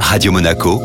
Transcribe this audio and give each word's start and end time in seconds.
Radio 0.00 0.32
Monaco, 0.32 0.80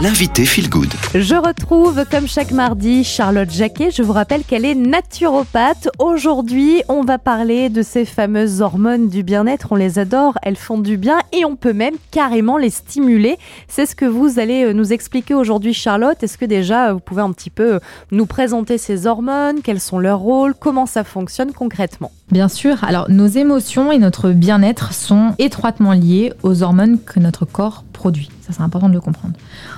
l'invité 0.00 0.44
Feel 0.44 0.68
Good. 0.68 0.92
Je 1.14 1.34
retrouve, 1.34 2.04
comme 2.10 2.28
chaque 2.28 2.52
mardi, 2.52 3.02
Charlotte 3.02 3.50
Jacquet. 3.50 3.90
Je 3.90 4.02
vous 4.02 4.12
rappelle 4.12 4.44
qu'elle 4.44 4.64
est 4.64 4.74
naturopathe. 4.74 5.88
Aujourd'hui, 5.98 6.82
on 6.88 7.02
va 7.02 7.18
parler 7.18 7.68
de 7.68 7.82
ces 7.82 8.04
fameuses 8.04 8.60
hormones 8.60 9.08
du 9.08 9.22
bien-être. 9.22 9.68
On 9.72 9.74
les 9.74 9.98
adore, 9.98 10.38
elles 10.42 10.56
font 10.56 10.78
du 10.78 10.96
bien 10.96 11.18
et 11.32 11.44
on 11.44 11.56
peut 11.56 11.72
même 11.72 11.96
carrément 12.10 12.58
les 12.58 12.70
stimuler. 12.70 13.38
C'est 13.68 13.86
ce 13.86 13.96
que 13.96 14.04
vous 14.04 14.38
allez 14.38 14.64
euh, 14.64 14.72
nous 14.72 14.92
expliquer 14.92 15.34
aujourd'hui, 15.34 15.74
Charlotte. 15.74 16.22
Est-ce 16.22 16.38
que 16.38 16.44
déjà, 16.44 16.92
vous 16.92 17.00
pouvez 17.00 17.22
un 17.22 17.32
petit 17.32 17.50
peu 17.50 17.74
euh, 17.74 17.80
nous 18.12 18.26
présenter 18.26 18.78
ces 18.78 19.06
hormones? 19.06 19.62
Quels 19.62 19.80
sont 19.80 19.98
leurs 19.98 20.20
rôles? 20.20 20.54
Comment 20.54 20.86
ça 20.86 21.04
fonctionne 21.04 21.52
concrètement? 21.52 22.12
Bien 22.32 22.48
sûr, 22.48 22.82
alors 22.82 23.08
nos 23.08 23.28
émotions 23.28 23.92
et 23.92 23.98
notre 23.98 24.30
bien-être 24.30 24.92
sont 24.92 25.34
étroitement 25.38 25.92
liés 25.92 26.32
aux 26.42 26.64
hormones 26.64 26.98
que 27.00 27.20
notre 27.20 27.44
corps 27.44 27.84
produit. 27.92 28.30
Ça, 28.40 28.52
c'est 28.52 28.62
important 28.62 28.88
de 28.88 28.94
le 28.94 29.00
comprendre. 29.00 29.34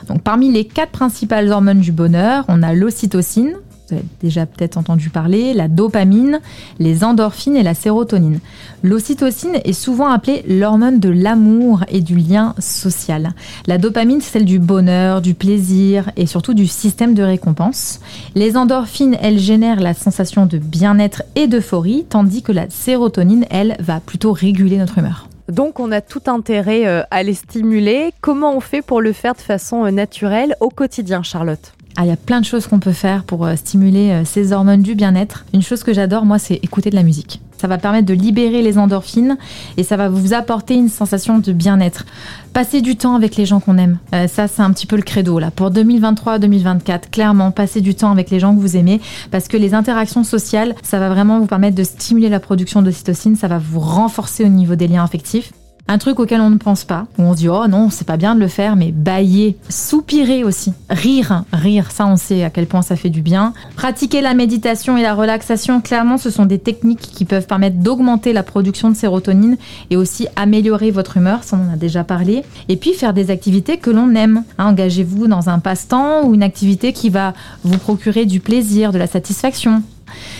Donc, 0.08 0.22
parmi 0.22 0.50
les 0.50 0.64
quatre 0.64 0.92
principales 0.92 1.50
hormones 1.50 1.80
du 1.80 1.92
bonheur, 1.92 2.44
on 2.48 2.62
a 2.62 2.72
l'ocytocine, 2.72 3.54
vous 3.88 3.96
avez 3.96 4.04
déjà 4.20 4.44
peut-être 4.44 4.76
entendu 4.76 5.08
parler, 5.08 5.54
la 5.54 5.68
dopamine, 5.68 6.40
les 6.78 7.04
endorphines 7.04 7.56
et 7.56 7.62
la 7.62 7.74
sérotonine. 7.74 8.40
L'ocytocine 8.82 9.58
est 9.64 9.72
souvent 9.72 10.08
appelée 10.08 10.44
l'hormone 10.46 11.00
de 11.00 11.08
l'amour 11.08 11.84
et 11.88 12.00
du 12.00 12.16
lien 12.16 12.54
social. 12.58 13.32
La 13.66 13.78
dopamine, 13.78 14.20
c'est 14.20 14.32
celle 14.32 14.44
du 14.44 14.58
bonheur, 14.58 15.22
du 15.22 15.34
plaisir 15.34 16.10
et 16.16 16.26
surtout 16.26 16.54
du 16.54 16.66
système 16.66 17.14
de 17.14 17.22
récompense. 17.22 18.00
Les 18.34 18.56
endorphines, 18.56 19.16
elles 19.22 19.38
génèrent 19.38 19.80
la 19.80 19.94
sensation 19.94 20.44
de 20.46 20.58
bien-être 20.58 21.22
et 21.34 21.46
d'euphorie, 21.46 22.04
tandis 22.08 22.42
que 22.42 22.52
la 22.52 22.68
sérotonine, 22.68 23.46
elle, 23.50 23.76
va 23.80 24.00
plutôt 24.00 24.32
réguler 24.32 24.76
notre 24.76 24.98
humeur. 24.98 25.27
Donc 25.48 25.80
on 25.80 25.90
a 25.92 26.00
tout 26.00 26.22
intérêt 26.26 26.86
euh, 26.86 27.02
à 27.10 27.22
les 27.22 27.34
stimuler. 27.34 28.10
Comment 28.20 28.54
on 28.54 28.60
fait 28.60 28.82
pour 28.82 29.00
le 29.00 29.12
faire 29.12 29.34
de 29.34 29.40
façon 29.40 29.84
euh, 29.84 29.90
naturelle 29.90 30.54
au 30.60 30.68
quotidien, 30.68 31.22
Charlotte? 31.22 31.72
Ah, 31.96 32.04
il 32.04 32.08
y 32.08 32.12
a 32.12 32.16
plein 32.16 32.40
de 32.40 32.44
choses 32.44 32.66
qu'on 32.66 32.78
peut 32.78 32.92
faire 32.92 33.24
pour 33.24 33.46
euh, 33.46 33.56
stimuler 33.56 34.22
ces 34.24 34.52
hormones 34.52 34.82
du 34.82 34.94
bien-être. 34.94 35.46
Une 35.54 35.62
chose 35.62 35.82
que 35.82 35.92
j'adore, 35.94 36.24
moi, 36.24 36.38
c'est 36.38 36.54
écouter 36.56 36.90
de 36.90 36.94
la 36.94 37.02
musique. 37.02 37.40
Ça 37.60 37.66
va 37.66 37.78
permettre 37.78 38.06
de 38.06 38.14
libérer 38.14 38.62
les 38.62 38.78
endorphines 38.78 39.36
et 39.76 39.82
ça 39.82 39.96
va 39.96 40.08
vous 40.08 40.32
apporter 40.32 40.74
une 40.74 40.88
sensation 40.88 41.38
de 41.38 41.52
bien-être. 41.52 42.06
Passer 42.52 42.80
du 42.80 42.96
temps 42.96 43.14
avec 43.14 43.36
les 43.36 43.46
gens 43.46 43.60
qu'on 43.60 43.78
aime. 43.78 43.98
ça, 44.28 44.48
c'est 44.48 44.62
un 44.62 44.70
petit 44.72 44.86
peu 44.86 44.96
le 44.96 45.02
credo 45.02 45.38
là. 45.38 45.50
Pour 45.50 45.70
2023-2024, 45.70 47.10
clairement, 47.10 47.50
passer 47.50 47.80
du 47.80 47.94
temps 47.94 48.10
avec 48.10 48.30
les 48.30 48.40
gens 48.40 48.54
que 48.54 48.60
vous 48.60 48.76
aimez 48.76 49.00
parce 49.30 49.48
que 49.48 49.56
les 49.56 49.74
interactions 49.74 50.24
sociales, 50.24 50.74
ça 50.82 50.98
va 50.98 51.08
vraiment 51.08 51.38
vous 51.38 51.46
permettre 51.46 51.76
de 51.76 51.84
stimuler 51.84 52.28
la 52.28 52.40
production 52.40 52.82
d'ocytocine, 52.82 53.36
ça 53.36 53.48
va 53.48 53.58
vous 53.58 53.80
renforcer 53.80 54.44
au 54.44 54.48
niveau 54.48 54.74
des 54.74 54.88
liens 54.88 55.04
affectifs. 55.04 55.52
Un 55.90 55.96
truc 55.96 56.20
auquel 56.20 56.42
on 56.42 56.50
ne 56.50 56.58
pense 56.58 56.84
pas, 56.84 57.06
où 57.18 57.22
on 57.22 57.32
se 57.32 57.38
dit 57.38 57.48
oh 57.48 57.66
non, 57.66 57.88
c'est 57.88 58.06
pas 58.06 58.18
bien 58.18 58.34
de 58.34 58.40
le 58.40 58.48
faire, 58.48 58.76
mais 58.76 58.92
bailler, 58.92 59.56
soupirer 59.70 60.44
aussi, 60.44 60.74
rire, 60.90 61.44
rire, 61.52 61.90
ça 61.90 62.06
on 62.06 62.16
sait 62.16 62.44
à 62.44 62.50
quel 62.50 62.66
point 62.66 62.82
ça 62.82 62.94
fait 62.94 63.08
du 63.08 63.22
bien. 63.22 63.54
Pratiquer 63.74 64.20
la 64.20 64.34
méditation 64.34 64.98
et 64.98 65.02
la 65.02 65.14
relaxation, 65.14 65.80
clairement, 65.80 66.18
ce 66.18 66.28
sont 66.28 66.44
des 66.44 66.58
techniques 66.58 67.00
qui 67.00 67.24
peuvent 67.24 67.46
permettre 67.46 67.78
d'augmenter 67.78 68.34
la 68.34 68.42
production 68.42 68.90
de 68.90 68.96
sérotonine 68.96 69.56
et 69.88 69.96
aussi 69.96 70.28
améliorer 70.36 70.90
votre 70.90 71.16
humeur, 71.16 71.42
ça 71.42 71.58
on 71.58 71.70
en 71.70 71.72
a 71.72 71.76
déjà 71.76 72.04
parlé. 72.04 72.42
Et 72.68 72.76
puis 72.76 72.92
faire 72.92 73.14
des 73.14 73.30
activités 73.30 73.78
que 73.78 73.90
l'on 73.90 74.14
aime. 74.14 74.44
Hein, 74.58 74.66
engagez-vous 74.66 75.26
dans 75.26 75.48
un 75.48 75.58
passe-temps 75.58 76.26
ou 76.26 76.34
une 76.34 76.42
activité 76.42 76.92
qui 76.92 77.08
va 77.08 77.32
vous 77.64 77.78
procurer 77.78 78.26
du 78.26 78.40
plaisir, 78.40 78.92
de 78.92 78.98
la 78.98 79.06
satisfaction. 79.06 79.82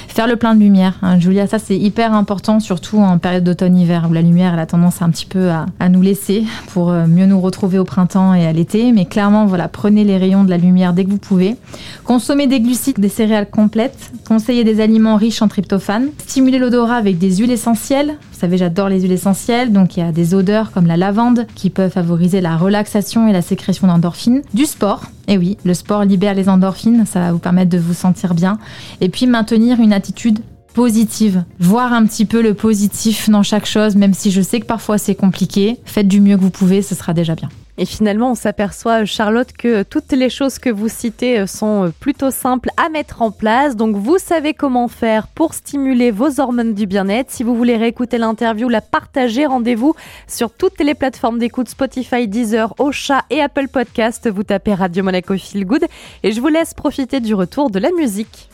Faire 0.08 0.26
le 0.26 0.36
plein 0.36 0.54
de 0.54 0.60
lumière, 0.60 0.94
hein, 1.02 1.18
Julia, 1.18 1.46
ça 1.46 1.58
c'est 1.58 1.76
hyper 1.76 2.12
important, 2.12 2.60
surtout 2.60 2.98
en 2.98 3.18
période 3.18 3.44
d'automne-hiver 3.44 4.06
où 4.10 4.12
la 4.12 4.22
lumière 4.22 4.58
a 4.58 4.66
tendance 4.66 5.02
un 5.02 5.10
petit 5.10 5.26
peu 5.26 5.50
à, 5.50 5.88
nous 5.88 6.02
laisser 6.02 6.44
pour 6.72 6.90
euh, 6.90 7.06
mieux 7.06 7.26
nous 7.26 7.40
retrouver 7.40 7.78
au 7.78 7.84
printemps 7.84 8.34
et 8.34 8.46
à 8.46 8.52
l'été. 8.52 8.92
Mais 8.92 9.04
clairement, 9.04 9.46
voilà, 9.46 9.68
prenez 9.68 10.04
les 10.04 10.16
rayons 10.16 10.44
de 10.44 10.50
la 10.50 10.56
lumière 10.56 10.92
dès 10.92 11.04
que 11.04 11.10
vous 11.10 11.18
pouvez. 11.18 11.56
Consommez 12.04 12.46
des 12.46 12.60
glucides, 12.60 12.98
des 12.98 13.08
céréales 13.08 13.48
complètes. 13.48 14.12
Conseillez 14.26 14.64
des 14.64 14.80
aliments 14.80 15.16
riches 15.16 15.42
en 15.42 15.48
tryptophane. 15.48 16.08
Stimulez 16.18 16.58
l'odorat 16.58 16.96
avec 16.96 17.18
des 17.18 17.36
huiles 17.36 17.52
essentielles. 17.52 18.16
Vous 18.38 18.42
savez, 18.42 18.58
j'adore 18.58 18.88
les 18.88 19.00
huiles 19.00 19.10
essentielles, 19.10 19.72
donc 19.72 19.96
il 19.96 20.00
y 20.00 20.02
a 20.04 20.12
des 20.12 20.32
odeurs 20.32 20.70
comme 20.70 20.86
la 20.86 20.96
lavande 20.96 21.48
qui 21.56 21.70
peuvent 21.70 21.90
favoriser 21.90 22.40
la 22.40 22.56
relaxation 22.56 23.26
et 23.26 23.32
la 23.32 23.42
sécrétion 23.42 23.88
d'endorphines. 23.88 24.42
Du 24.54 24.64
sport, 24.64 25.02
et 25.26 25.36
oui, 25.36 25.58
le 25.64 25.74
sport 25.74 26.04
libère 26.04 26.34
les 26.34 26.48
endorphines, 26.48 27.04
ça 27.04 27.18
va 27.18 27.32
vous 27.32 27.40
permettre 27.40 27.70
de 27.70 27.78
vous 27.78 27.94
sentir 27.94 28.34
bien. 28.34 28.60
Et 29.00 29.08
puis 29.08 29.26
maintenir 29.26 29.80
une 29.80 29.92
attitude 29.92 30.38
positive. 30.78 31.42
Voir 31.58 31.92
un 31.92 32.06
petit 32.06 32.24
peu 32.24 32.40
le 32.40 32.54
positif 32.54 33.28
dans 33.28 33.42
chaque 33.42 33.66
chose, 33.66 33.96
même 33.96 34.14
si 34.14 34.30
je 34.30 34.40
sais 34.40 34.60
que 34.60 34.64
parfois 34.64 34.96
c'est 34.96 35.16
compliqué. 35.16 35.80
Faites 35.84 36.06
du 36.06 36.20
mieux 36.20 36.36
que 36.36 36.42
vous 36.42 36.50
pouvez, 36.50 36.82
ce 36.82 36.94
sera 36.94 37.12
déjà 37.12 37.34
bien. 37.34 37.48
Et 37.78 37.84
finalement, 37.84 38.30
on 38.30 38.34
s'aperçoit, 38.36 39.04
Charlotte, 39.04 39.52
que 39.52 39.82
toutes 39.82 40.12
les 40.12 40.30
choses 40.30 40.60
que 40.60 40.70
vous 40.70 40.88
citez 40.88 41.40
euh, 41.40 41.46
sont 41.48 41.86
euh, 41.86 41.92
plutôt 41.98 42.30
simples 42.30 42.70
à 42.76 42.90
mettre 42.90 43.22
en 43.22 43.32
place. 43.32 43.74
Donc, 43.74 43.96
vous 43.96 44.18
savez 44.18 44.54
comment 44.54 44.86
faire 44.86 45.26
pour 45.26 45.52
stimuler 45.52 46.12
vos 46.12 46.38
hormones 46.38 46.74
du 46.74 46.86
bien-être. 46.86 47.32
Si 47.32 47.42
vous 47.42 47.56
voulez 47.56 47.76
réécouter 47.76 48.18
l'interview, 48.18 48.68
la 48.68 48.80
partager, 48.80 49.46
rendez-vous 49.46 49.94
sur 50.28 50.52
toutes 50.52 50.80
les 50.80 50.94
plateformes 50.94 51.40
d'écoute 51.40 51.68
Spotify, 51.68 52.28
Deezer, 52.28 52.72
Ocha 52.78 53.24
et 53.30 53.40
Apple 53.40 53.66
Podcast. 53.66 54.30
Vous 54.30 54.44
tapez 54.44 54.74
Radio 54.74 55.02
Monaco 55.02 55.36
Feel 55.36 55.64
Good. 55.64 55.86
Et 56.22 56.30
je 56.30 56.40
vous 56.40 56.48
laisse 56.48 56.72
profiter 56.72 57.18
du 57.18 57.34
retour 57.34 57.68
de 57.68 57.80
la 57.80 57.90
musique. 57.90 58.46